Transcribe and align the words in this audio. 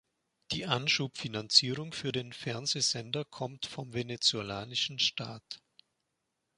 Die 0.49 0.65
Anschubfinanzierung 0.65 1.93
für 1.93 2.11
den 2.11 2.33
Fernsehsender 2.33 3.23
kommt 3.23 3.67
vom 3.67 3.93
venezolanischen 3.93 4.97
Staat. 4.97 5.61